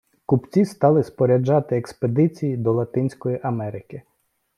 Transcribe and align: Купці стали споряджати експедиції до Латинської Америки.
Купці 0.25 0.65
стали 0.65 1.03
споряджати 1.03 1.77
експедиції 1.77 2.57
до 2.57 2.73
Латинської 2.73 3.39
Америки. 3.43 4.01